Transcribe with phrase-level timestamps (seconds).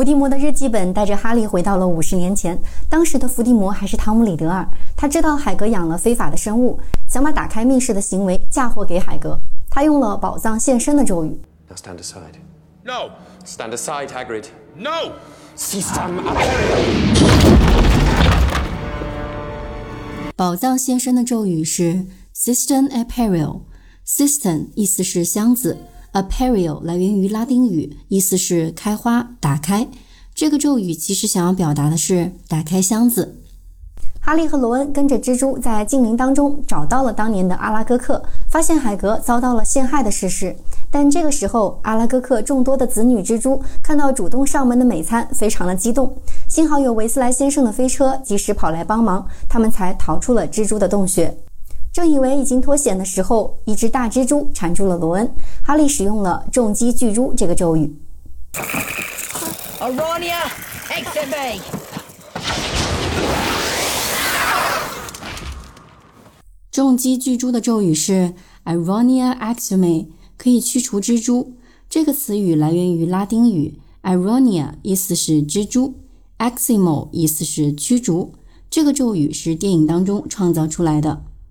[0.00, 2.58] 伏地魔的日记本带着哈利回到了五十年前，
[2.88, 4.66] 当时的伏地魔还是汤姆·里德尔。
[4.96, 9.38] 他知道海格养了非法的生物，想把打开密室的行为嫁祸给海格。
[9.68, 11.38] 他用了宝藏现身的咒语。
[11.68, 12.38] Now stand aside.
[12.82, 13.10] No!
[13.44, 14.46] Stand aside, Hagrid.
[14.74, 15.12] No!
[15.54, 16.80] System Aperial.
[20.34, 23.60] 宝藏现身的咒语是 System Aperial。
[24.06, 25.76] System 意思是箱子
[26.12, 29.88] ，Aperial 来源于拉丁语，意思是开花、打开。
[30.34, 33.36] 这个咒语其实想要表达的是打开箱子。
[34.22, 40.54] 哈利和罗恩跟着蜘蛛在精灵当中找到了当年的阿拉戈克，发现海格遭到了陷害的事实。
[40.90, 46.14] 但这个时候，阿拉戈克众多的子女蜘蛛看到主动上门的美餐，非常的激动。
[46.48, 51.34] 幸好有维斯莱先生的飞车及时跑来帮忙，他们才逃出了蜘蛛的洞穴。
[52.00, 55.34] 正以为已经脱险的时候，一只大蜘蛛缠住了罗恩。
[55.62, 57.94] 哈利使用了重击巨蛛这个咒语。
[59.78, 60.48] Aronia
[60.88, 61.60] Exime。
[66.72, 68.32] 重击巨蛛的咒语是
[68.64, 70.06] Ironia Exime，
[70.38, 71.52] 可以驱除蜘蛛。
[71.90, 75.96] 这个词语来源于拉丁语，Ironia 意思是蜘蛛
[76.38, 78.32] ，Eximo 意思是驱逐。
[78.70, 81.24] 这个咒语是电影当中创造出来的。